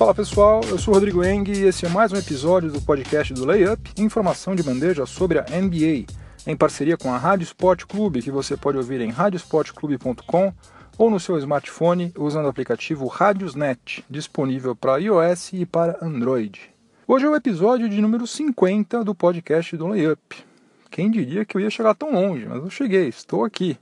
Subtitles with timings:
[0.00, 3.34] Fala pessoal, eu sou o Rodrigo Eng e esse é mais um episódio do podcast
[3.34, 6.06] do Layup, informação de bandeja sobre a NBA,
[6.46, 10.54] em parceria com a Rádio Sport Clube, que você pode ouvir em radiosportclube.com
[10.96, 16.70] ou no seu smartphone usando o aplicativo Radiosnet, disponível para iOS e para Android.
[17.06, 20.42] Hoje é o episódio de número 50 do podcast do Layup.
[20.90, 23.76] Quem diria que eu ia chegar tão longe, mas eu cheguei, estou aqui.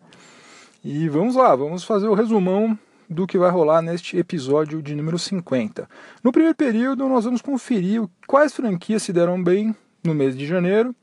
[0.82, 2.76] E vamos lá, vamos fazer o resumão
[3.08, 5.88] do que vai rolar neste episódio de número 50.
[6.22, 9.74] No primeiro período, nós vamos conferir quais franquias se deram bem
[10.04, 10.94] no mês de janeiro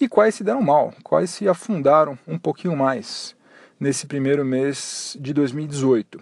[0.00, 3.34] e quais se deram mal, quais se afundaram um pouquinho mais
[3.80, 6.20] nesse primeiro mês de 2018.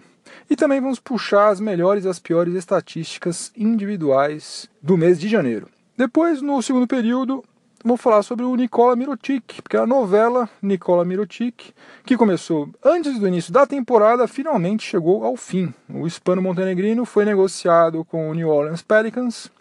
[0.48, 5.68] E também vamos puxar as melhores e as piores estatísticas individuais do mês de janeiro.
[5.96, 7.42] Depois, no segundo período,
[7.86, 11.72] vou falar sobre o Nikola Mirotic, porque a novela Nikola Mirotic,
[12.04, 15.72] que começou antes do início da temporada, finalmente chegou ao fim.
[15.88, 19.52] O hispano-montenegrino foi negociado com o New Orleans Pelicans,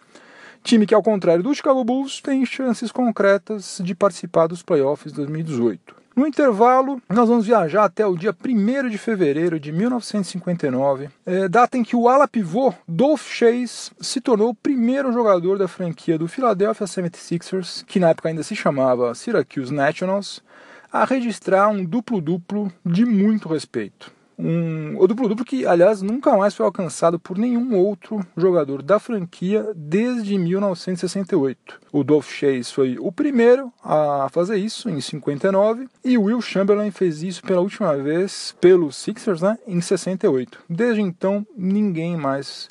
[0.64, 5.94] time que, ao contrário do Chicago Bulls, tem chances concretas de participar dos playoffs 2018.
[6.16, 11.76] No intervalo, nós vamos viajar até o dia 1 de fevereiro de 1959, é, data
[11.76, 16.26] em que o ala pivô Dolph Chase se tornou o primeiro jogador da franquia do
[16.26, 20.42] Philadelphia 76ers, que na época ainda se chamava Syracuse Nationals,
[20.90, 24.15] a registrar um duplo-duplo de muito respeito.
[24.38, 29.72] Um, o duplo-duplo que, aliás, nunca mais foi alcançado por nenhum outro jogador da franquia
[29.74, 31.80] desde 1968.
[31.90, 37.22] O Dolph Chase foi o primeiro a fazer isso em 59 e Will Chamberlain fez
[37.22, 40.64] isso pela última vez pelos Sixers né, em 68.
[40.68, 42.68] Desde então, ninguém mais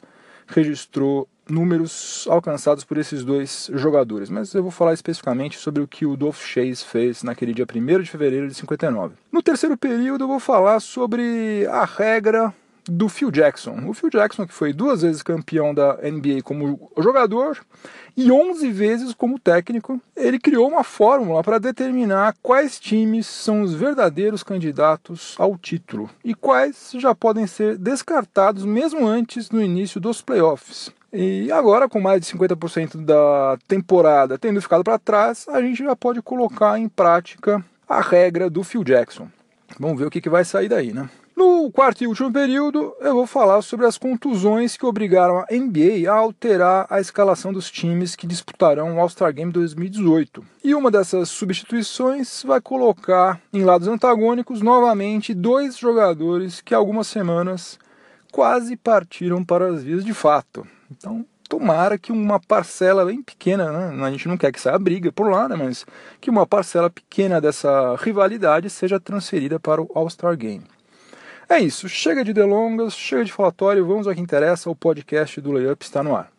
[0.47, 6.06] registrou números alcançados por esses dois jogadores, mas eu vou falar especificamente sobre o que
[6.06, 9.16] o Dolph Chase fez naquele dia 1 de fevereiro de 59.
[9.31, 12.53] No terceiro período, eu vou falar sobre a regra
[12.88, 13.88] do Phil Jackson.
[13.88, 17.57] O Phil Jackson, que foi duas vezes campeão da NBA como jogador
[18.16, 23.73] e 11 vezes como técnico, ele criou uma fórmula para determinar quais times são os
[23.73, 30.22] verdadeiros candidatos ao título e quais já podem ser descartados mesmo antes no início dos
[30.22, 30.91] playoffs.
[31.17, 35.95] E agora, com mais de 50% da temporada tendo ficado para trás, a gente já
[35.95, 39.29] pode colocar em prática a regra do Phil Jackson.
[39.79, 41.09] Vamos ver o que, que vai sair daí, né?
[41.33, 46.09] No quarto e último período, eu vou falar sobre as contusões que obrigaram a NBA
[46.09, 50.43] a alterar a escalação dos times que disputarão o All-Star Game 2018.
[50.65, 57.79] E uma dessas substituições vai colocar em lados antagônicos novamente dois jogadores que algumas semanas
[58.33, 60.67] quase partiram para as vias de fato.
[60.91, 64.03] Então, tomara que uma parcela bem pequena, né?
[64.06, 65.56] a gente não quer que saia briga por lá, né?
[65.56, 65.85] mas
[66.19, 70.63] que uma parcela pequena dessa rivalidade seja transferida para o All-Star Game.
[71.47, 75.51] É isso, chega de delongas, chega de falatório, vamos ao que interessa, o podcast do
[75.51, 76.31] Layup está no ar.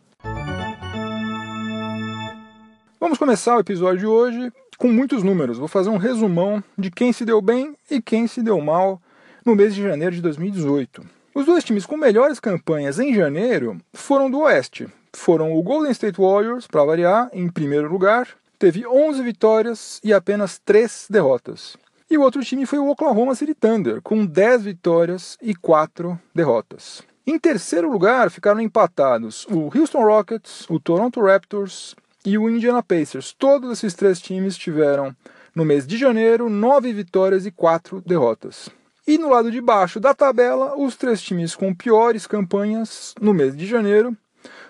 [2.99, 5.59] Vamos começar o episódio de hoje com muitos números.
[5.59, 9.01] Vou fazer um resumão de quem se deu bem e quem se deu mal
[9.45, 11.16] no mês de janeiro de 2018.
[11.37, 14.89] Os dois times com melhores campanhas em janeiro foram do Oeste.
[15.13, 18.27] Foram o Golden State Warriors, para variar, em primeiro lugar,
[18.59, 21.77] teve 11 vitórias e apenas 3 derrotas.
[22.11, 27.03] E o outro time foi o Oklahoma City Thunder, com 10 vitórias e 4 derrotas.
[27.27, 33.35] Em terceiro lugar ficaram empatados o Houston Rockets, o Toronto Raptors e o Indiana Pacers.
[33.39, 35.15] Todos esses três times tiveram,
[35.55, 38.71] no mês de janeiro, 9 vitórias e 4 derrotas.
[39.07, 43.57] E no lado de baixo da tabela, os três times com piores campanhas no mês
[43.57, 44.17] de janeiro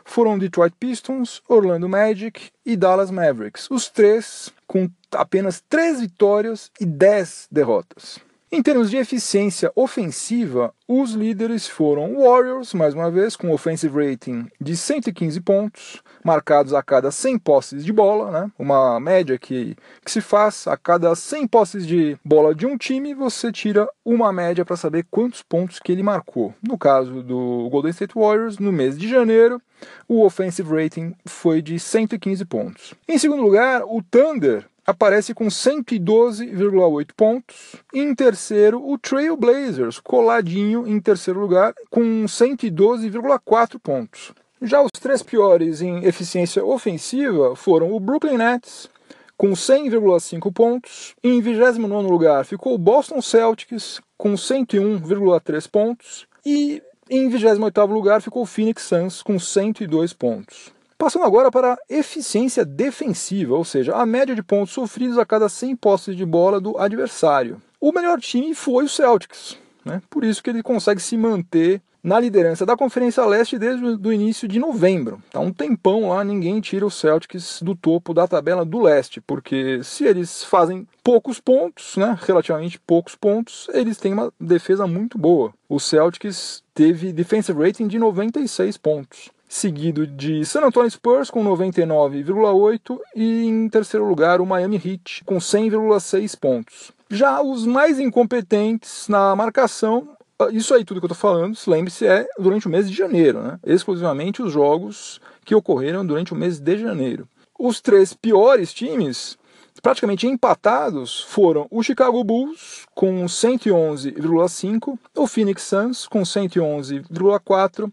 [0.04, 3.66] foram Detroit Pistons, Orlando Magic e Dallas Mavericks.
[3.70, 8.18] Os três com apenas três vitórias e dez derrotas.
[8.50, 14.46] Em termos de eficiência ofensiva, os líderes foram Warriors, mais uma vez, com offensive rating
[14.60, 18.52] de 115 pontos, marcados a cada 100 posses de bola, né?
[18.56, 23.14] uma média que, que se faz a cada 100 posses de bola de um time,
[23.14, 26.54] você tira uma média para saber quantos pontos que ele marcou.
[26.62, 29.60] No caso do Golden State Warriors, no mês de janeiro,
[30.08, 32.94] o offensive rating foi de 115 pontos.
[33.08, 37.76] Em segundo lugar, o Thunder aparece com 112,8 pontos.
[37.92, 44.32] Em terceiro, o Trail Blazers, coladinho em terceiro lugar, com 112,4 pontos.
[44.62, 48.88] Já os três piores em eficiência ofensiva foram o Brooklyn Nets,
[49.36, 51.14] com 100,5 pontos.
[51.22, 56.26] Em 29 lugar ficou o Boston Celtics, com 101,3 pontos.
[56.44, 60.72] E em 28 lugar ficou o Phoenix Suns, com 102 pontos.
[60.98, 65.48] Passando agora para a eficiência defensiva, ou seja, a média de pontos sofridos a cada
[65.48, 67.60] 100 posses de bola do adversário.
[67.78, 70.00] O melhor time foi o Celtics, né?
[70.08, 74.48] por isso que ele consegue se manter na liderança da Conferência Leste desde o início
[74.48, 75.20] de novembro.
[75.30, 79.80] Tá um tempão lá, ninguém tira os Celtics do topo da tabela do leste, porque
[79.82, 85.52] se eles fazem poucos pontos, né, relativamente poucos pontos, eles têm uma defesa muito boa.
[85.68, 92.98] O Celtics teve defensive rating de 96 pontos seguido de San Antonio Spurs com 99,8
[93.14, 96.92] e em terceiro lugar o Miami Heat com 100,6 pontos.
[97.10, 100.08] Já os mais incompetentes na marcação,
[100.38, 103.40] ah, isso aí tudo que eu estou falando, lembre-se, é durante o mês de janeiro,
[103.42, 103.58] né?
[103.64, 107.28] exclusivamente os jogos que ocorreram durante o mês de janeiro.
[107.58, 109.38] Os três piores times
[109.80, 117.92] praticamente empatados foram o Chicago Bulls com 111,5, o Phoenix Suns com 111,4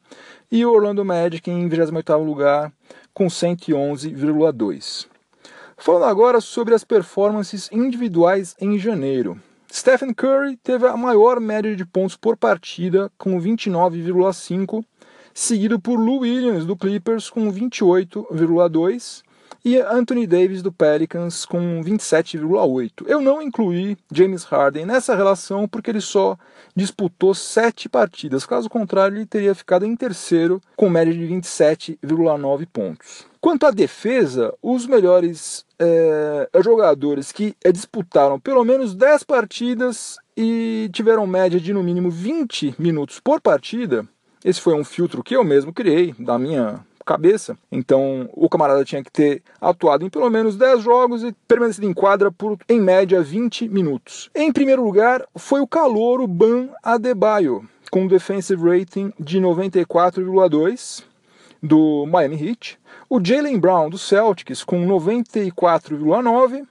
[0.52, 2.72] e o Orlando Magic em 28º lugar
[3.14, 5.08] com 111,2.
[5.78, 9.40] Falando agora sobre as performances individuais em janeiro.
[9.72, 14.86] Stephen Curry teve a maior média de pontos por partida com 29,5,
[15.34, 19.24] seguido por Lou Williams do Clippers com 28,2
[19.64, 23.06] e Anthony Davis do Pelicans com 27,8.
[23.08, 26.38] Eu não incluí James Harden nessa relação porque ele só
[26.76, 33.26] disputou sete partidas, caso contrário, ele teria ficado em terceiro com média de 27,9 pontos.
[33.40, 41.28] Quanto à defesa, os melhores é, jogadores que disputaram pelo menos 10 partidas e tiveram
[41.28, 44.08] média de no mínimo 20 minutos por partida,
[44.44, 47.58] esse foi um filtro que eu mesmo criei da minha cabeça.
[47.72, 51.94] Então o camarada tinha que ter atuado em pelo menos 10 jogos e permanecido em
[51.94, 54.30] quadra por, em média, 20 minutos.
[54.34, 61.04] Em primeiro lugar, foi o calouro Ban Adebayo, com um defensive rating de 94,2
[61.62, 62.78] do Miami Heat,
[63.10, 66.66] o Jalen Brown do Celtics com 94,9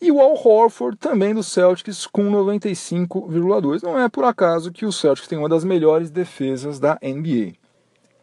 [0.00, 3.82] e o Al Horford também do Celtics com 95,2.
[3.82, 7.54] Não é por acaso que o Celtics tem uma das melhores defesas da NBA.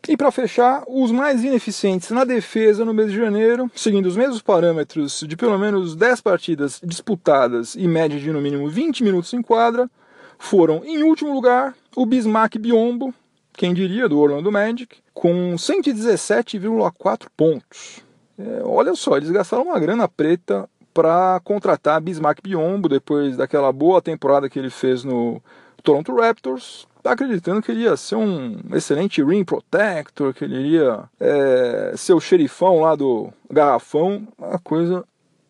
[0.07, 4.42] E para fechar, os mais ineficientes na defesa no mês de janeiro, seguindo os mesmos
[4.42, 9.42] parâmetros de pelo menos 10 partidas disputadas e média de no mínimo 20 minutos em
[9.42, 9.90] quadra,
[10.38, 13.13] foram, em último lugar, o Bismarck Biombo,
[13.54, 18.04] quem diria, do Orlando Magic, com 117,4 pontos.
[18.38, 24.02] É, olha só, eles gastaram uma grana preta para contratar Bismarck Biombo depois daquela boa
[24.02, 25.42] temporada que ele fez no
[25.81, 31.94] Toronto Raptors acreditando que ele ia ser um excelente ring protector, que ele iria é,
[31.96, 34.28] ser o xerifão lá do garrafão.
[34.42, 35.04] A coisa,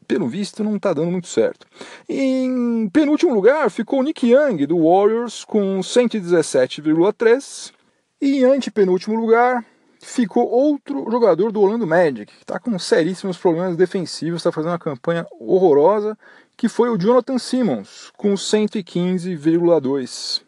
[0.07, 1.65] pelo visto, não está dando muito certo.
[2.07, 7.73] Em penúltimo lugar ficou Nick Young, do Warriors, com 117,3.
[8.21, 9.65] E em antepenúltimo lugar
[10.01, 14.79] ficou outro jogador do Orlando Magic, que está com seríssimos problemas defensivos, está fazendo uma
[14.79, 16.17] campanha horrorosa,
[16.55, 20.44] que foi o Jonathan Simmons, com 115,2.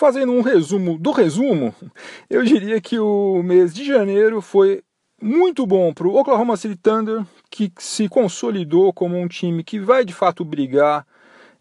[0.00, 1.74] Fazendo um resumo do resumo,
[2.30, 4.80] eu diria que o mês de janeiro foi
[5.20, 10.02] muito bom para o Oklahoma City Thunder, que se consolidou como um time que vai
[10.02, 11.06] de fato brigar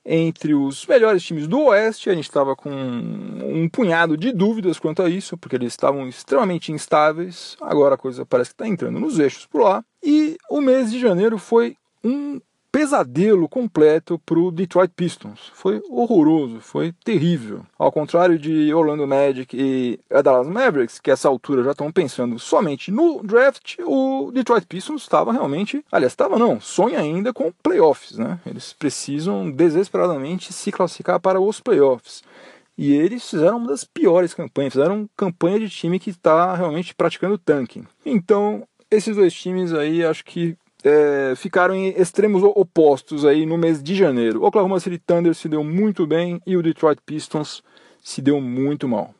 [0.05, 2.09] entre os melhores times do Oeste.
[2.09, 6.71] A gente estava com um punhado de dúvidas quanto a isso, porque eles estavam extremamente
[6.71, 7.57] instáveis.
[7.59, 9.83] Agora a coisa parece que está entrando nos eixos por lá.
[10.01, 12.39] E o mês de janeiro foi um
[12.71, 15.51] pesadelo completo para o Detroit Pistons.
[15.53, 17.65] Foi horroroso, foi terrível.
[17.77, 22.91] Ao contrário de Orlando Magic e Dallas Mavericks, que essa altura já estão pensando somente
[22.91, 28.39] no draft, o Detroit Pistons estava realmente, aliás, estava não, sonha ainda com playoffs, né?
[28.45, 32.23] Eles precisam desesperadamente se classificar para os playoffs.
[32.77, 37.37] E eles fizeram uma das piores campanhas, fizeram campanha de time que está realmente praticando
[37.37, 37.85] tanking.
[38.05, 43.81] Então, esses dois times aí acho que é, ficaram em extremos opostos aí no mês
[43.81, 44.41] de janeiro.
[44.41, 47.63] O Oklahoma City Thunder se deu muito bem e o Detroit Pistons
[48.01, 49.13] se deu muito mal.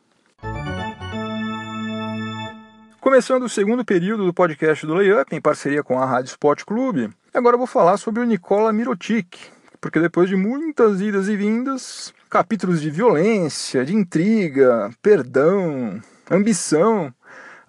[3.00, 7.10] Começando o segundo período do podcast do Layup, em parceria com a Rádio Sport Clube,
[7.32, 9.38] agora eu vou falar sobre o Nikola Mirotic,
[9.80, 16.00] porque depois de muitas idas e vindas, capítulos de violência, de intriga, perdão,
[16.30, 17.12] ambição,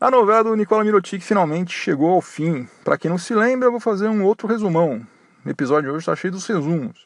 [0.02, 2.68] a novela do Nicola Mirotic finalmente chegou ao fim.
[2.84, 5.06] Para quem não se lembra, eu vou fazer um outro resumão.
[5.46, 7.06] O episódio de hoje está cheio dos resumos.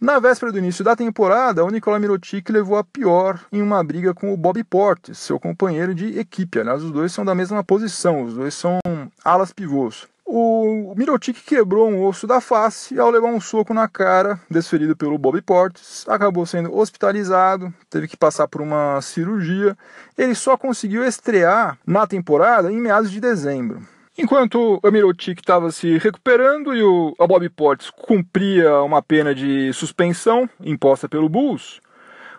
[0.00, 4.14] Na véspera do início da temporada, o Nicola Mirotic levou a pior em uma briga
[4.14, 6.60] com o Bob Portes, seu companheiro de equipe.
[6.60, 8.78] Aliás, os dois são da mesma posição, os dois são
[9.24, 10.06] alas pivôs.
[10.24, 15.18] O Mirotic quebrou um osso da face ao levar um soco na cara, desferido pelo
[15.18, 19.76] Bobby Portes, acabou sendo hospitalizado, teve que passar por uma cirurgia.
[20.16, 23.82] Ele só conseguiu estrear na temporada em meados de dezembro.
[24.16, 30.48] Enquanto o Mirotic estava se recuperando e o Bobby Portes cumpria uma pena de suspensão
[30.60, 31.80] imposta pelo Bulls,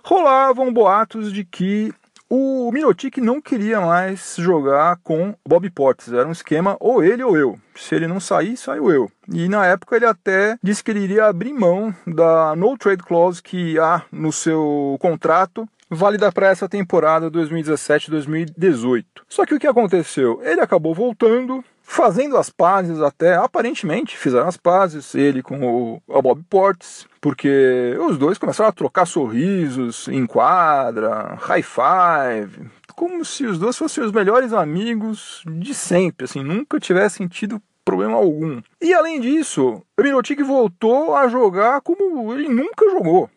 [0.04, 1.94] rolavam boatos de que
[2.36, 7.38] O Mirotic não queria mais jogar com Bob Portes, era um esquema ou ele ou
[7.38, 7.60] eu.
[7.76, 9.12] Se ele não sair, saiu eu.
[9.32, 13.40] E na época ele até disse que ele iria abrir mão da no trade clause
[13.40, 19.06] que há no seu contrato válida para essa temporada 2017-2018.
[19.30, 20.42] Só que o que aconteceu?
[20.44, 26.22] Ele acabou voltando, fazendo as pazes até, aparentemente fizeram as pazes, ele com o, o
[26.22, 33.46] Bob Portes, porque os dois começaram a trocar sorrisos em quadra, high five, como se
[33.46, 38.62] os dois fossem os melhores amigos de sempre, assim, nunca tivessem tido problema algum.
[38.82, 43.30] E além disso, Mirotic voltou a jogar como ele nunca jogou.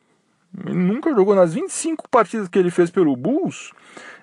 [0.64, 3.72] Ele nunca jogou nas 25 partidas que ele fez pelo Bulls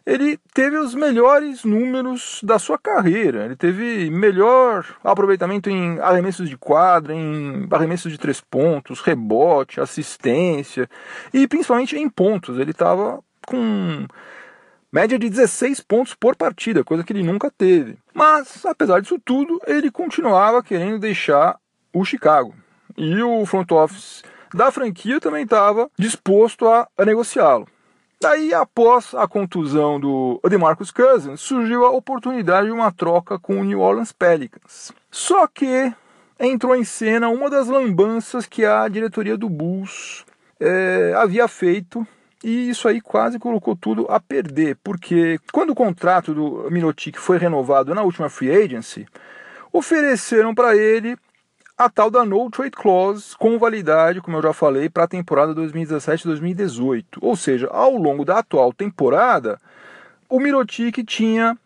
[0.05, 3.45] ele teve os melhores números da sua carreira.
[3.45, 10.89] Ele teve melhor aproveitamento em arremessos de quadra, em arremessos de três pontos, rebote, assistência
[11.33, 12.59] e principalmente em pontos.
[12.59, 14.05] Ele estava com
[14.91, 17.97] média de 16 pontos por partida, coisa que ele nunca teve.
[18.13, 21.57] Mas, apesar disso tudo, ele continuava querendo deixar
[21.93, 22.53] o Chicago.
[22.97, 24.21] E o front office
[24.53, 27.67] da franquia também estava disposto a, negociá-lo.
[28.23, 33.65] Daí, após a contusão do DeMarcus Cousins, surgiu a oportunidade de uma troca com o
[33.65, 34.93] New Orleans Pelicans.
[35.11, 35.93] Só que
[36.39, 40.23] entrou em cena uma das lambanças que a diretoria do Bulls
[40.57, 42.07] é, havia feito
[42.41, 47.37] e isso aí quase colocou tudo a perder, porque quando o contrato do Minotic foi
[47.37, 49.05] renovado na última free agency,
[49.69, 51.17] ofereceram para ele
[51.77, 55.55] a tal da No Trade Clause com validade, como eu já falei, para a temporada
[55.55, 57.05] 2017-2018.
[57.21, 59.59] Ou seja, ao longo da atual temporada,
[60.29, 61.57] o Mirotic tinha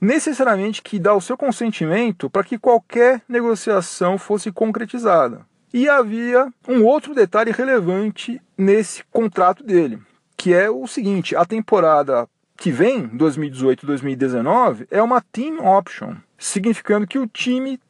[0.00, 5.40] necessariamente que dar o seu consentimento para que qualquer negociação fosse concretizada.
[5.72, 9.98] E havia um outro detalhe relevante nesse contrato dele,
[10.36, 17.18] que é o seguinte: a temporada que vem, 2018-2019, é uma team option, significando que
[17.18, 17.80] o time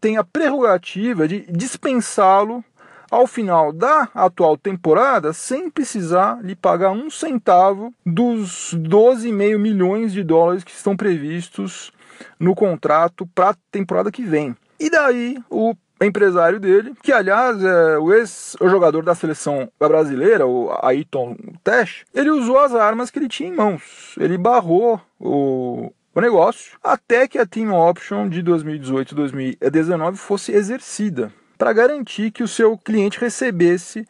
[0.00, 2.64] tem a prerrogativa de dispensá-lo
[3.10, 10.24] ao final da atual temporada sem precisar lhe pagar um centavo dos 12,5 milhões de
[10.24, 11.92] dólares que estão previstos
[12.40, 14.56] no contrato para a temporada que vem.
[14.80, 21.36] E daí o empresário dele, que aliás é o ex-jogador da seleção brasileira, o Ayrton
[21.62, 24.14] Tesh, ele usou as armas que ele tinha em mãos.
[24.18, 31.72] Ele barrou o o negócio até que a Team Option de 2018-2019 fosse exercida, para
[31.72, 34.06] garantir que o seu cliente recebesse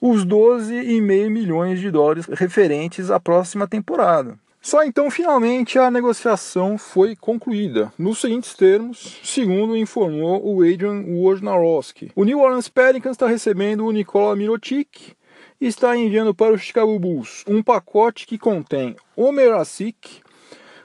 [0.00, 4.38] os 12,5 milhões de dólares referentes à próxima temporada.
[4.60, 12.10] Só então, finalmente, a negociação foi concluída, nos seguintes termos, segundo informou o Adrian Wojnarowski.
[12.16, 15.14] O New Orleans Pelicans está recebendo o Nikola Mirotic
[15.60, 20.20] e está enviando para o Chicago Bulls um pacote que contém Omer Asik,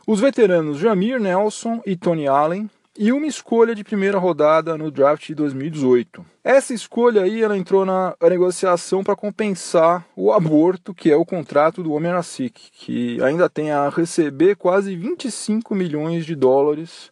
[0.05, 5.27] os veteranos Jamir Nelson e Tony Allen e uma escolha de primeira rodada no draft
[5.27, 6.25] de 2018.
[6.43, 11.81] Essa escolha aí ela entrou na negociação para compensar o aborto que é o contrato
[11.81, 17.11] do Asik, que ainda tem a receber quase 25 milhões de dólares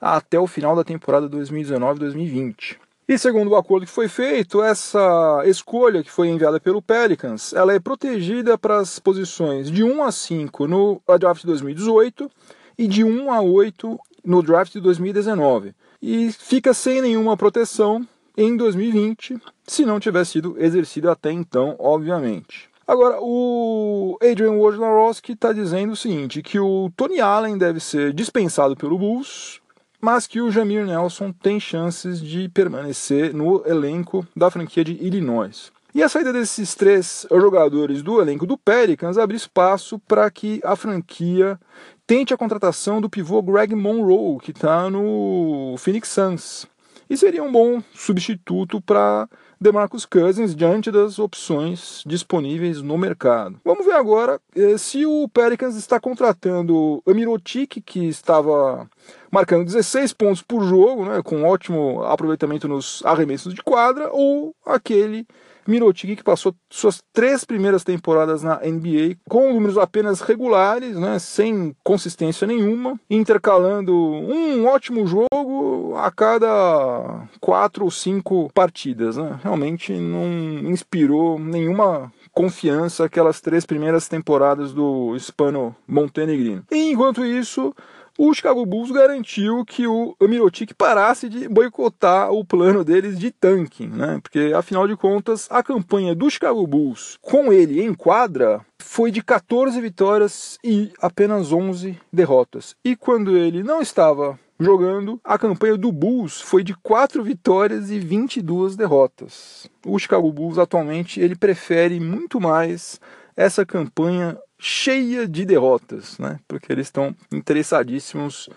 [0.00, 2.76] até o final da temporada 2019-2020.
[3.06, 7.74] E segundo o acordo que foi feito, essa escolha que foi enviada pelo Pelicans, ela
[7.74, 12.30] é protegida para as posições de 1 a 5 no draft de 2018
[12.78, 15.74] e de 1 a 8 no draft de 2019.
[16.00, 18.06] E fica sem nenhuma proteção
[18.38, 22.70] em 2020, se não tiver sido exercida até então, obviamente.
[22.86, 28.74] Agora, o Adrian Wojnarowski está dizendo o seguinte, que o Tony Allen deve ser dispensado
[28.74, 29.60] pelo Bulls
[30.04, 35.72] mas que o Jamir Nelson tem chances de permanecer no elenco da franquia de Illinois.
[35.94, 40.76] E a saída desses três jogadores do elenco do Pelicans abre espaço para que a
[40.76, 41.58] franquia
[42.06, 46.66] tente a contratação do pivô Greg Monroe, que está no Phoenix Suns.
[47.08, 49.26] E seria um bom substituto para
[49.64, 53.58] DeMarcus Cousins diante das opções disponíveis no mercado.
[53.64, 58.86] Vamos ver agora eh, se o Pelicans está contratando o Mirotic, que estava
[59.30, 65.26] marcando 16 pontos por jogo, né, com ótimo aproveitamento nos arremessos de quadra, ou aquele
[65.66, 71.74] Mirotic que passou suas três primeiras temporadas na NBA com números apenas regulares, né, sem
[71.82, 79.16] consistência nenhuma, intercalando um ótimo jogo a cada quatro ou cinco partidas.
[79.16, 79.38] Né.
[79.42, 80.26] Realmente não
[80.70, 86.64] inspirou nenhuma confiança aquelas três primeiras temporadas do hispano montenegrino.
[86.70, 87.74] E enquanto isso,
[88.18, 93.88] o Chicago Bulls garantiu que o Mirotic parasse de boicotar o plano deles de tanking,
[93.88, 94.20] né?
[94.22, 99.22] Porque afinal de contas, a campanha do Chicago Bulls com ele em quadra foi de
[99.22, 102.76] 14 vitórias e apenas 11 derrotas.
[102.84, 107.98] E quando ele não estava jogando, a campanha do Bulls foi de 4 vitórias e
[107.98, 109.68] 22 derrotas.
[109.84, 113.00] O Chicago Bulls atualmente ele prefere muito mais
[113.36, 116.40] essa campanha cheia de derrotas, né?
[116.48, 118.48] Porque eles estão interessadíssimos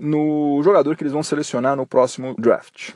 [0.00, 2.92] no jogador que eles vão selecionar no próximo draft.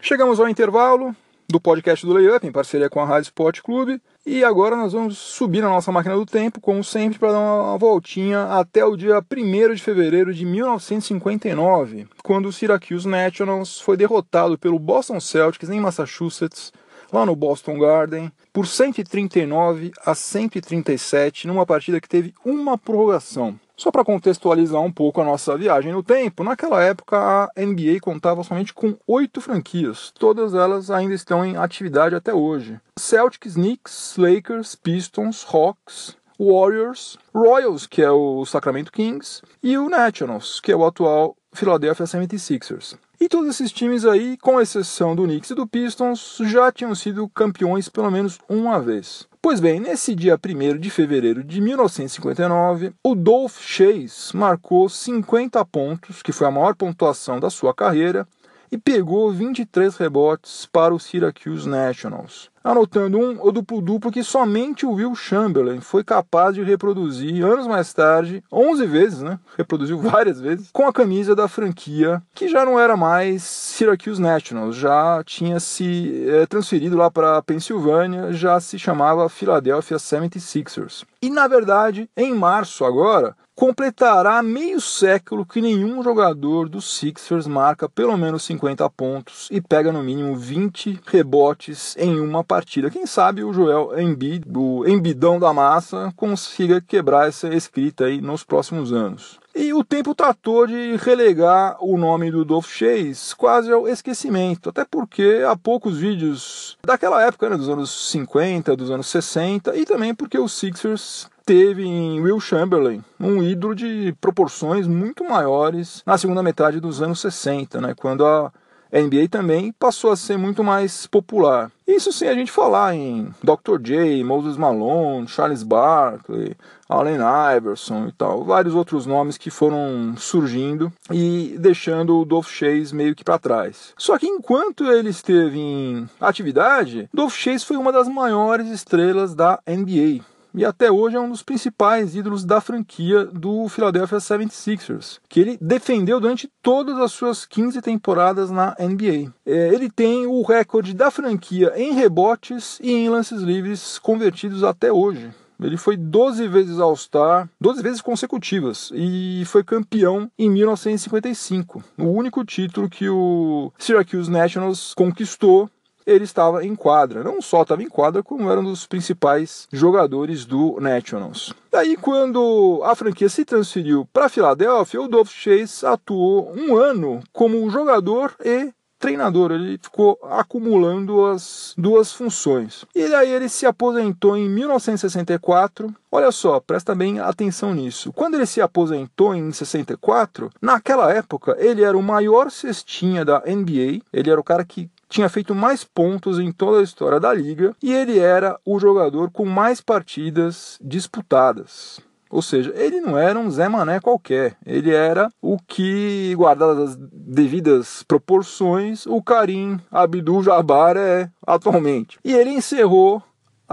[0.00, 1.14] Chegamos ao intervalo
[1.52, 4.00] do podcast do Layup, em parceria com a Rádio Sport Clube.
[4.24, 7.76] E agora nós vamos subir na nossa máquina do tempo, como sempre, para dar uma
[7.76, 14.56] voltinha até o dia 1 de fevereiro de 1959, quando o Syracuse Nationals foi derrotado
[14.56, 16.72] pelo Boston Celtics em Massachusetts,
[17.12, 23.60] lá no Boston Garden, por 139 a 137, numa partida que teve uma prorrogação.
[23.82, 28.44] Só para contextualizar um pouco a nossa viagem no tempo, naquela época a NBA contava
[28.44, 34.76] somente com oito franquias, todas elas ainda estão em atividade até hoje: Celtics, Knicks, Lakers,
[34.76, 40.86] Pistons, Hawks, Warriors, Royals, que é o Sacramento Kings, e o Nationals, que é o
[40.86, 42.96] atual Philadelphia 76ers.
[43.22, 47.28] E todos esses times aí, com exceção do Knicks e do Pistons, já tinham sido
[47.28, 49.28] campeões pelo menos uma vez.
[49.40, 56.20] Pois bem, nesse dia 1 de fevereiro de 1959, o Dolph Chase marcou 50 pontos,
[56.20, 58.26] que foi a maior pontuação da sua carreira,
[58.72, 65.14] e pegou 23 rebotes para o Syracuse Nationals, anotando um duplo-duplo que somente o Will
[65.14, 69.38] Chamberlain foi capaz de reproduzir anos mais tarde, 11 vezes, né?
[69.58, 74.74] Reproduziu várias vezes, com a camisa da franquia, que já não era mais Syracuse Nationals,
[74.74, 81.04] já tinha se é, transferido lá para Pensilvânia, já se chamava Philadelphia 76ers.
[81.20, 87.88] E na verdade, em março agora, completará meio século que nenhum jogador dos Sixers marca
[87.88, 92.90] pelo menos 50 pontos e pega no mínimo 20 rebotes em uma partida.
[92.90, 98.42] Quem sabe o Joel Embiid, o Embidão da massa, consiga quebrar essa escrita aí nos
[98.42, 99.38] próximos anos.
[99.54, 104.82] E o tempo tratou de relegar o nome do Dolph Chase quase ao esquecimento, até
[104.82, 110.14] porque há poucos vídeos daquela época, né, dos anos 50, dos anos 60, e também
[110.14, 116.42] porque os Sixers teve em Will Chamberlain um ídolo de proporções muito maiores na segunda
[116.42, 118.52] metade dos anos 60, né, quando a
[118.92, 121.72] NBA também passou a ser muito mais popular.
[121.88, 123.80] Isso sem a gente falar em Dr.
[123.82, 126.54] J, Moses Malone, Charles Barkley,
[126.86, 127.18] Allen
[127.56, 133.14] Iverson e tal, vários outros nomes que foram surgindo e deixando o Dolph Chase meio
[133.14, 133.94] que para trás.
[133.96, 139.58] Só que enquanto ele esteve em atividade, Dolph Chase foi uma das maiores estrelas da
[139.66, 140.22] NBA
[140.54, 145.58] e até hoje é um dos principais ídolos da franquia do Philadelphia 76ers, que ele
[145.60, 149.32] defendeu durante todas as suas 15 temporadas na NBA.
[149.44, 154.92] É, ele tem o recorde da franquia em rebotes e em lances livres convertidos até
[154.92, 155.30] hoje.
[155.60, 161.82] Ele foi 12 vezes All-Star, 12 vezes consecutivas, e foi campeão em 1955.
[161.98, 165.70] O único título que o Syracuse Nationals conquistou
[166.06, 167.22] ele estava em quadra.
[167.22, 171.54] Não só estava em quadra, como era um dos principais jogadores do Nationals.
[171.70, 177.68] Daí, quando a franquia se transferiu para Filadélfia, o Dolph Chase atuou um ano como
[177.70, 182.84] jogador e treinador, ele ficou acumulando as duas funções.
[182.94, 185.92] E aí ele se aposentou em 1964.
[186.10, 188.12] Olha só, presta bem atenção nisso.
[188.12, 194.02] Quando ele se aposentou em 64, naquela época ele era o maior cestinha da NBA,
[194.12, 197.76] ele era o cara que tinha feito mais pontos em toda a história da liga
[197.82, 202.00] e ele era o jogador com mais partidas disputadas.
[202.30, 204.56] Ou seja, ele não era um Zé Mané qualquer.
[204.64, 212.18] Ele era o que, guardadas as devidas proporções, o Karim Abdul-Jabbar é atualmente.
[212.24, 213.22] E ele encerrou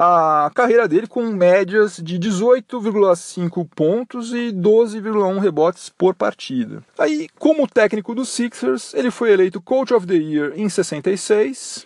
[0.02, 6.82] a carreira dele com médias de 18,5 pontos e 12,1 rebotes por partida.
[6.98, 11.86] Aí, como técnico dos Sixers, ele foi eleito Coach of the Year em 66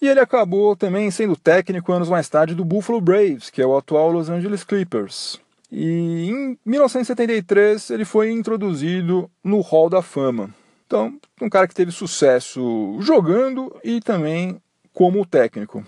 [0.00, 3.76] e ele acabou também sendo técnico anos mais tarde do Buffalo Braves, que é o
[3.76, 5.38] atual Los Angeles Clippers.
[5.70, 10.48] E em 1973 ele foi introduzido no Hall da Fama.
[10.86, 14.58] Então, um cara que teve sucesso jogando e também
[14.94, 15.84] como técnico.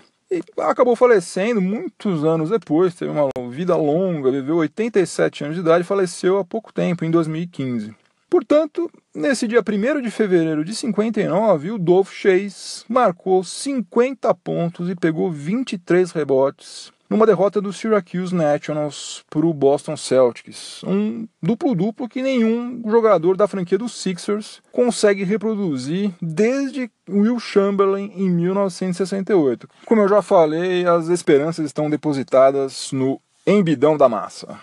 [0.59, 6.37] Acabou falecendo muitos anos depois, teve uma vida longa, viveu 87 anos de idade faleceu
[6.37, 7.93] há pouco tempo, em 2015.
[8.29, 14.95] Portanto, nesse dia 1 de fevereiro de 59, o Dolph Chase marcou 50 pontos e
[14.95, 20.83] pegou 23 rebotes numa derrota do Syracuse Nationals para o Boston Celtics.
[20.83, 28.31] Um duplo-duplo que nenhum jogador da franquia dos Sixers consegue reproduzir desde Will Chamberlain em
[28.31, 29.69] 1968.
[29.85, 34.59] Como eu já falei, as esperanças estão depositadas no embidão da massa.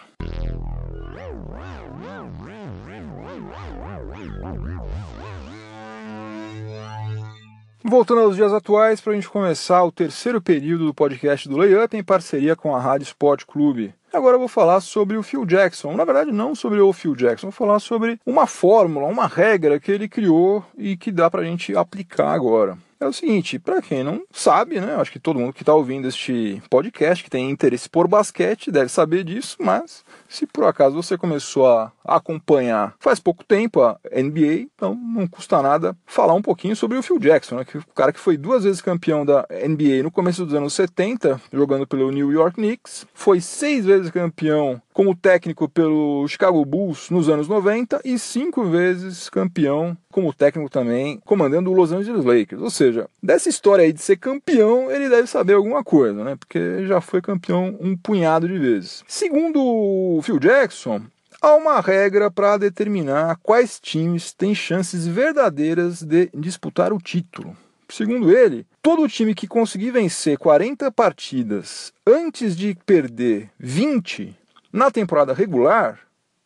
[7.82, 11.96] Voltando aos dias atuais, para a gente começar o terceiro período do podcast do Layup
[11.96, 13.94] em parceria com a Rádio Sport Clube.
[14.12, 15.94] Agora eu vou falar sobre o Phil Jackson.
[15.94, 19.90] Na verdade, não sobre o Phil Jackson, vou falar sobre uma fórmula, uma regra que
[19.90, 24.04] ele criou e que dá para a gente aplicar agora é o seguinte, para quem
[24.04, 27.88] não sabe, né, acho que todo mundo que está ouvindo este podcast, que tem interesse
[27.88, 33.42] por basquete, deve saber disso, mas se por acaso você começou a acompanhar faz pouco
[33.42, 37.64] tempo a NBA, então não custa nada falar um pouquinho sobre o Phil Jackson, né,
[37.64, 41.40] que o cara que foi duas vezes campeão da NBA no começo dos anos 70,
[41.52, 47.30] jogando pelo New York Knicks, foi seis vezes campeão como técnico pelo Chicago Bulls nos
[47.30, 52.60] anos 90 e cinco vezes campeão como técnico também, comandando o Los Angeles Lakers.
[52.60, 56.36] Ou seja, dessa história aí de ser campeão, ele deve saber alguma coisa, né?
[56.36, 59.02] Porque já foi campeão um punhado de vezes.
[59.08, 61.00] Segundo o Phil Jackson,
[61.40, 67.56] há uma regra para determinar quais times têm chances verdadeiras de disputar o título.
[67.88, 74.38] Segundo ele, todo time que conseguir vencer 40 partidas antes de perder 20
[74.72, 76.00] na temporada regular,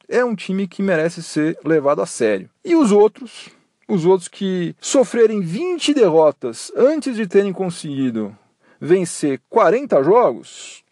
[0.08, 2.48] é um time que merece ser levado a sério.
[2.64, 3.48] E os outros,
[3.88, 8.36] os outros que sofrerem 20 derrotas antes de terem conseguido
[8.80, 10.84] vencer 40 jogos,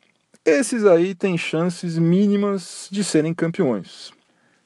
[0.45, 4.13] esses aí têm chances mínimas de serem campeões.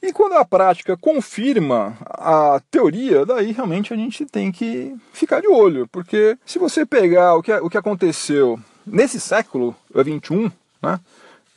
[0.01, 5.47] E quando a prática confirma a teoria, daí realmente a gente tem que ficar de
[5.47, 10.51] olho, porque se você pegar o que, o que aconteceu nesse século 21,
[10.81, 10.99] né,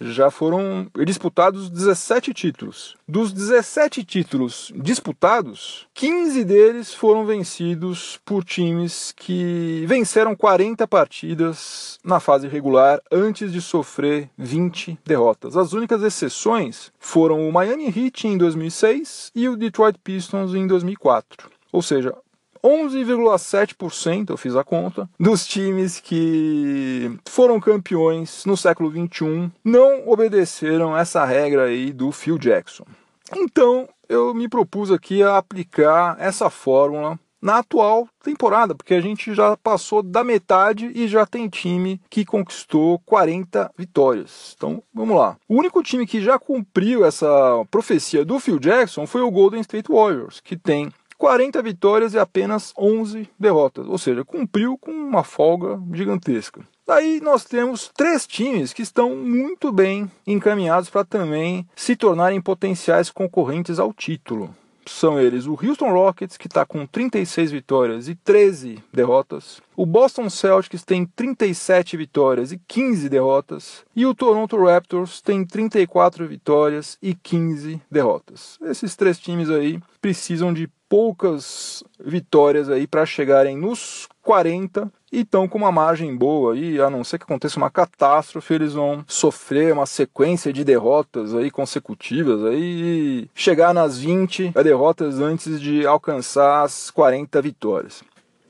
[0.01, 2.97] já foram disputados 17 títulos.
[3.07, 12.19] Dos 17 títulos disputados, 15 deles foram vencidos por times que venceram 40 partidas na
[12.19, 15.57] fase regular antes de sofrer 20 derrotas.
[15.57, 21.51] As únicas exceções foram o Miami Heat em 2006 e o Detroit Pistons em 2004.
[21.73, 22.15] Ou seja,
[22.63, 30.97] 11,7%, eu fiz a conta, dos times que foram campeões no século 21 não obedeceram
[30.97, 32.85] essa regra aí do Phil Jackson.
[33.37, 39.35] Então, eu me propus aqui a aplicar essa fórmula na atual temporada, porque a gente
[39.35, 44.55] já passou da metade e já tem time que conquistou 40 vitórias.
[44.57, 45.37] Então, vamos lá.
[45.49, 47.29] O único time que já cumpriu essa
[47.71, 52.73] profecia do Phil Jackson foi o Golden State Warriors, que tem 40 vitórias e apenas
[52.79, 56.63] 11 derrotas, ou seja, cumpriu com uma folga gigantesca.
[56.87, 63.11] Daí nós temos três times que estão muito bem encaminhados para também se tornarem potenciais
[63.11, 64.55] concorrentes ao título
[64.87, 69.61] são eles o Houston Rockets, que está com 36 vitórias e 13 derrotas.
[69.77, 73.85] O Boston Celtics tem 37 vitórias e 15 derrotas.
[73.95, 78.59] E o Toronto Raptors tem 34 vitórias e 15 derrotas.
[78.63, 85.47] Esses três times aí precisam de poucas vitórias aí para chegarem nos 40 e estão
[85.47, 89.73] com uma margem boa aí, a não ser que aconteça uma catástrofe, eles vão sofrer
[89.73, 92.59] uma sequência de derrotas aí consecutivas aí
[93.23, 98.03] e chegar nas 20 derrotas antes de alcançar as 40 vitórias.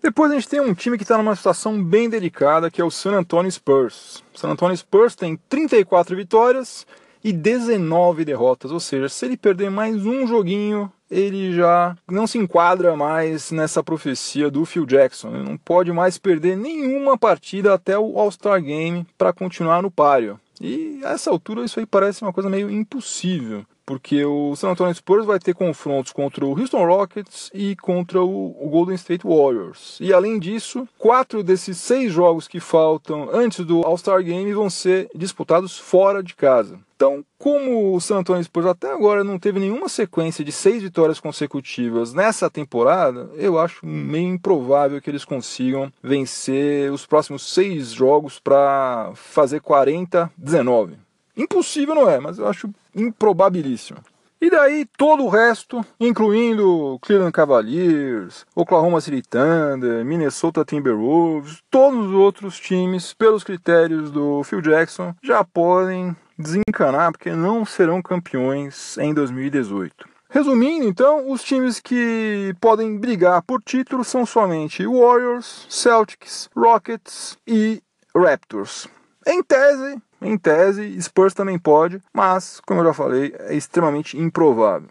[0.02, 2.90] Depois a gente tem um time que está numa situação bem delicada, que é o
[2.90, 4.24] San Antonio Spurs.
[4.34, 6.86] O San Antonio Spurs tem 34 vitórias
[7.22, 12.38] e 19 derrotas, ou seja, se ele perder mais um joguinho, ele já não se
[12.38, 15.34] enquadra mais nessa profecia do Phil Jackson.
[15.34, 20.38] Ele não pode mais perder nenhuma partida até o All-Star Game para continuar no páreo.
[20.60, 24.94] E a essa altura isso aí parece uma coisa meio impossível porque o San Antonio
[24.94, 29.98] Spurs vai ter confrontos contra o Houston Rockets e contra o, Golden State Warriors.
[30.00, 35.10] E além disso, quatro desses seis jogos que faltam antes do All-Star Game vão ser
[35.12, 36.78] disputados fora de casa.
[37.00, 41.18] Então, como o San Antonio Spurs até agora não teve nenhuma sequência de seis vitórias
[41.18, 48.38] consecutivas nessa temporada, eu acho meio improvável que eles consigam vencer os próximos seis jogos
[48.38, 50.96] para fazer 40-19.
[51.34, 54.00] Impossível não é, mas eu acho improbabilíssimo.
[54.38, 62.14] E daí todo o resto, incluindo Cleveland Cavaliers, Oklahoma City Thunder, Minnesota Timberwolves, todos os
[62.14, 69.14] outros times, pelos critérios do Phil Jackson, já podem desencanar porque não serão campeões em
[69.14, 70.08] 2018.
[70.28, 77.82] Resumindo, então, os times que podem brigar por título são somente Warriors, Celtics, Rockets e
[78.14, 78.86] Raptors.
[79.26, 84.88] Em tese, em tese, Spurs também pode, mas, como eu já falei, é extremamente improvável.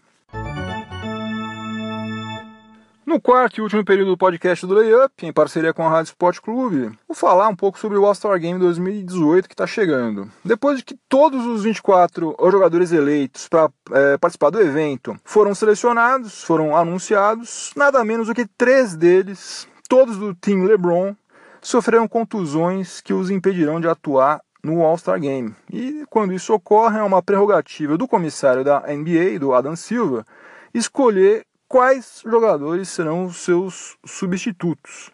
[3.10, 6.38] No quarto e último período do podcast do Layup, em parceria com a Rádio Sport
[6.38, 10.30] Clube, vou falar um pouco sobre o All-Star Game 2018 que está chegando.
[10.44, 16.44] Depois de que todos os 24 jogadores eleitos para é, participar do evento foram selecionados,
[16.44, 21.12] foram anunciados, nada menos do que três deles, todos do Team LeBron,
[21.60, 25.52] sofreram contusões que os impedirão de atuar no All-Star Game.
[25.68, 30.24] E quando isso ocorre, é uma prerrogativa do comissário da NBA, do Adam Silva,
[30.72, 35.08] escolher quais jogadores serão os seus substitutos,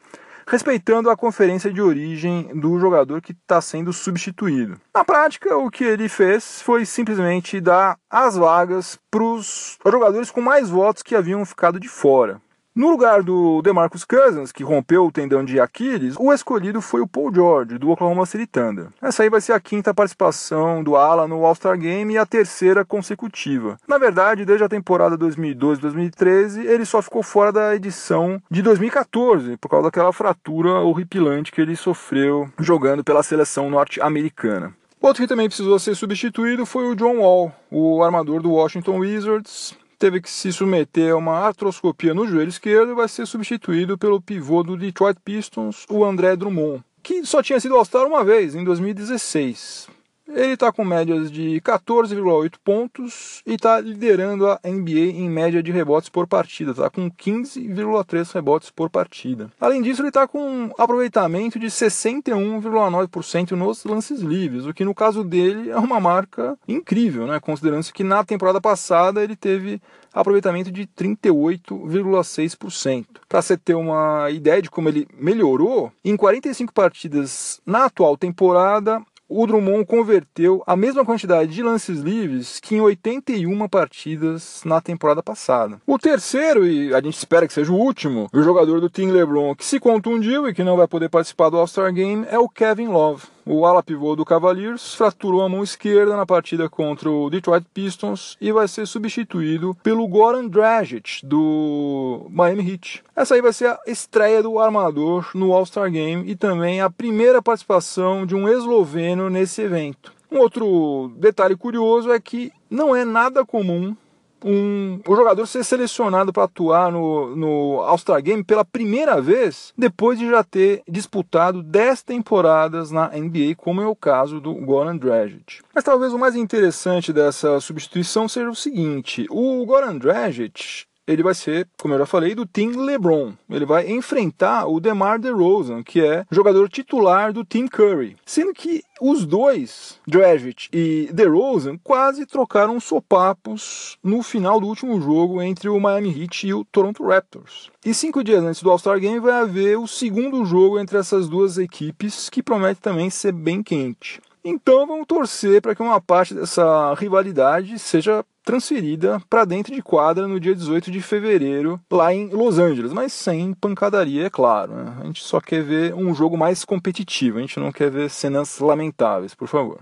[0.49, 4.81] respeitando a conferência de origem do jogador que está sendo substituído.
[4.95, 10.41] Na prática, o que ele fez foi simplesmente dar as vagas para os jogadores com
[10.41, 12.41] mais votos que haviam ficado de fora.
[12.77, 17.07] No lugar do DeMarcus Cousins, que rompeu o tendão de Aquiles, o escolhido foi o
[17.07, 18.89] Paul George, do Oklahoma City Thunder.
[19.01, 22.85] Essa aí vai ser a quinta participação do Ala no All-Star Game e a terceira
[22.85, 23.79] consecutiva.
[23.89, 29.71] Na verdade, desde a temporada 2012-2013, ele só ficou fora da edição de 2014, por
[29.71, 34.75] causa daquela fratura horripilante que ele sofreu jogando pela seleção norte-americana.
[35.01, 39.75] Outro que também precisou ser substituído foi o John Wall, o armador do Washington Wizards,
[39.99, 44.21] teve que se submeter a uma artroscopia no joelho esquerdo e vai ser substituído pelo
[44.21, 48.65] pivô do Detroit Pistons, o André Drummond, que só tinha sido All-Star uma vez, em
[48.65, 49.96] 2016.
[50.29, 55.71] Ele está com médias de 14,8 pontos e está liderando a NBA em média de
[55.71, 59.53] rebotes por partida, está com 15,3 rebotes por partida.
[59.61, 64.95] Além disso, ele está com um aproveitamento de 61,9% nos lances livres, o que no
[64.95, 67.39] caso dele é uma marca incrível, né?
[67.39, 69.81] considerando-se que na temporada passada ele teve
[70.13, 73.07] aproveitamento de 38,6%.
[73.29, 79.01] Para você ter uma ideia de como ele melhorou, em 45 partidas na atual temporada,
[79.29, 85.23] o Drummond converteu a mesma quantidade de lances livres que em 81 partidas na temporada
[85.23, 85.81] passada.
[85.87, 89.55] O terceiro, e a gente espera que seja o último, o jogador do Team LeBron
[89.55, 92.89] que se contundiu e que não vai poder participar do All-Star Game é o Kevin
[92.89, 93.25] Love.
[93.45, 98.37] O ala pivô do Cavaliers fraturou a mão esquerda na partida contra o Detroit Pistons
[98.41, 103.06] e vai ser substituído pelo Goran Dragic do Miami Heat.
[103.17, 107.41] Essa aí vai ser a estreia do armador no All-Star Game e também a primeira
[107.41, 110.13] participação de um esloveno nesse evento.
[110.31, 113.97] Um outro detalhe curioso é que não é nada comum
[114.45, 120.19] um, o jogador ser selecionado para atuar no, no All-Star Game pela primeira vez depois
[120.19, 125.63] de já ter disputado 10 temporadas na NBA, como é o caso do Goran Dragic.
[125.75, 131.35] Mas talvez o mais interessante dessa substituição seja o seguinte: o Goran Dragic ele vai
[131.35, 133.33] ser, como eu já falei, do Team LeBron.
[133.49, 138.17] Ele vai enfrentar o DeMar DeRozan, que é jogador titular do Team Curry.
[138.27, 145.41] Sendo que os dois, Dragic e DeRozan, quase trocaram sopapos no final do último jogo
[145.43, 147.71] entre o Miami Heat e o Toronto Raptors.
[147.85, 151.59] E cinco dias antes do All-Star Game vai haver o segundo jogo entre essas duas
[151.59, 154.21] equipes, que promete também ser bem quente.
[154.49, 160.29] Então vamos torcer para que uma parte dessa rivalidade seja transferida para dentro de quadra
[160.29, 164.73] no dia 18 de fevereiro, lá em Los Angeles, mas sem pancadaria, é claro.
[164.73, 164.99] Né?
[165.01, 168.61] A gente só quer ver um jogo mais competitivo, a gente não quer ver cenas
[168.61, 169.81] lamentáveis, por favor.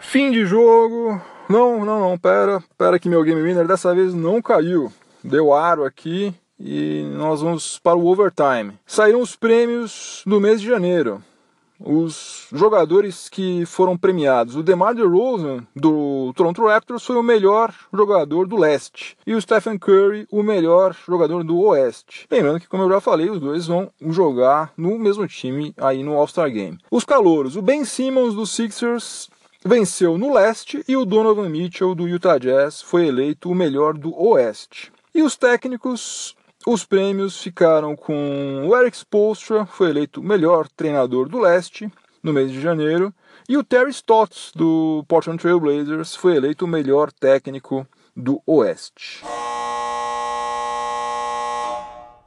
[0.00, 1.22] Fim de jogo.
[1.48, 4.92] Não, não, não, pera, pera que meu Game Winner dessa vez não caiu.
[5.22, 8.72] Deu aro aqui e nós vamos para o overtime.
[8.84, 11.22] Saíram os prêmios do mês de janeiro
[11.78, 14.56] os jogadores que foram premiados.
[14.56, 19.16] O DeMar DeRozan, do Toronto Raptors, foi o melhor jogador do leste.
[19.26, 22.26] E o Stephen Curry, o melhor jogador do oeste.
[22.30, 26.14] Lembrando que, como eu já falei, os dois vão jogar no mesmo time aí no
[26.14, 26.78] All-Star Game.
[26.90, 29.28] Os calouros, o Ben Simmons do Sixers
[29.64, 34.16] venceu no leste e o Donovan Mitchell do Utah Jazz foi eleito o melhor do
[34.16, 34.92] oeste.
[35.14, 36.36] E os técnicos,
[36.70, 41.90] os prêmios ficaram com o Eric Spoelstra, foi eleito melhor treinador do leste
[42.22, 43.10] no mês de janeiro,
[43.48, 49.24] e o Terry Stotts, do Portland Trail Blazers, foi eleito o melhor técnico do oeste.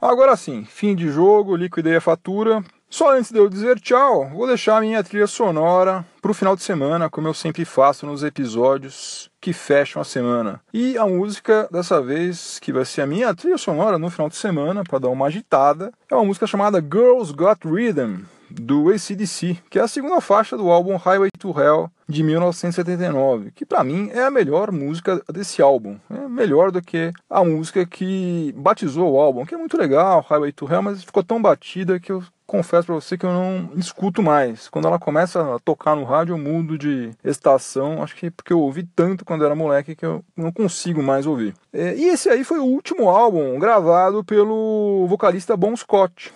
[0.00, 2.64] Agora sim, fim de jogo, liquidei a fatura.
[2.92, 6.54] Só antes de eu dizer tchau, vou deixar a minha trilha sonora para o final
[6.54, 10.60] de semana, como eu sempre faço nos episódios que fecham a semana.
[10.74, 14.36] E a música dessa vez, que vai ser a minha trilha sonora no final de
[14.36, 19.78] semana, para dar uma agitada, é uma música chamada Girls Got Rhythm, do ACDC, que
[19.78, 24.24] é a segunda faixa do álbum Highway to Hell de 1979, que para mim é
[24.24, 25.98] a melhor música desse álbum.
[26.10, 30.52] É melhor do que a música que batizou o álbum, que é muito legal, Highway
[30.52, 34.22] to Hell, mas ficou tão batida que eu confesso para você que eu não escuto
[34.22, 34.68] mais.
[34.68, 38.02] Quando ela começa a tocar no rádio, eu mudo de estação.
[38.02, 41.54] Acho que porque eu ouvi tanto quando era moleque que eu não consigo mais ouvir.
[41.72, 46.30] É, e esse aí foi o último álbum gravado pelo vocalista Bon Scott.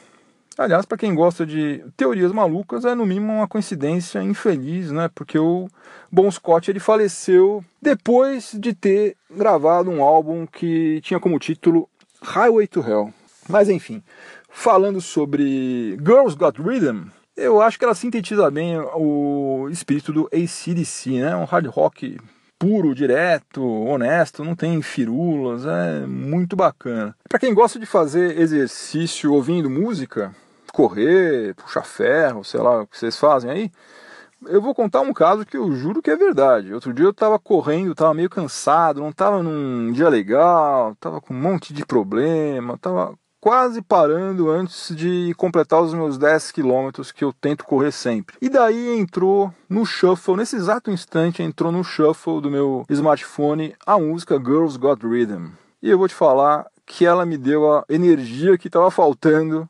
[0.59, 5.11] Aliás, para quem gosta de teorias malucas, é no mínimo uma coincidência infeliz, né?
[5.15, 5.69] Porque o
[6.11, 11.87] Bon Scott ele faleceu depois de ter gravado um álbum que tinha como título
[12.23, 13.13] Highway to Hell.
[13.47, 14.03] Mas enfim,
[14.49, 21.21] falando sobre Girls Got Rhythm, eu acho que ela sintetiza bem o espírito do ACDC,
[21.21, 21.37] né?
[21.37, 22.17] Um hard rock
[22.59, 27.15] puro, direto, honesto, não tem firulas, é muito bacana.
[27.29, 30.35] Para quem gosta de fazer exercício ouvindo música,
[30.77, 33.73] correr, puxar ferro, sei lá o que vocês fazem aí,
[34.45, 36.75] eu vou contar um caso que eu juro que é verdade.
[36.75, 41.33] Outro dia eu tava correndo, tava meio cansado, não tava num dia legal, tava com
[41.33, 47.25] um monte de problema, tava quase parando antes de completar os meus 10 quilômetros que
[47.25, 48.37] eu tento correr sempre.
[48.43, 53.99] E daí entrou no shuffle, nesse exato instante entrou no shuffle do meu smartphone a
[53.99, 55.53] música Girls Got Rhythm.
[55.83, 59.67] E eu vou te falar que ela me deu a energia que estava faltando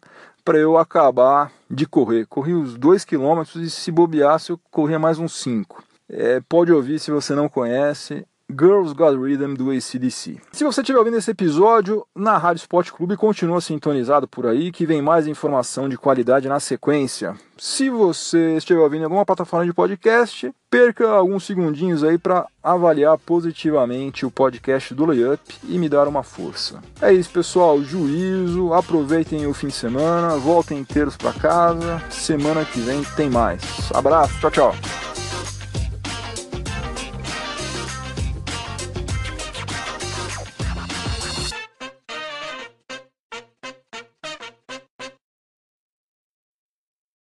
[0.47, 2.25] para eu acabar de correr.
[2.25, 5.83] Corri os 2 quilômetros e se bobeasse eu corria mais uns 5.
[6.09, 8.25] É, pode ouvir se você não conhece.
[8.51, 10.39] Girls Got Rhythm do ACDC.
[10.53, 14.87] Se você estiver ouvindo esse episódio na Rádio Sport Clube, continua sintonizado por aí que
[14.87, 17.35] vem mais informação de qualidade na sequência.
[17.59, 23.19] Se você estiver ouvindo em alguma plataforma de podcast, perca alguns segundinhos aí para avaliar
[23.19, 26.81] positivamente o podcast do Layup e me dar uma força.
[27.01, 27.83] É isso, pessoal.
[27.83, 32.01] Juízo, aproveitem o fim de semana, voltem inteiros para casa.
[32.11, 33.63] Semana que vem tem mais.
[33.93, 35.16] Abraço, tchau, tchau.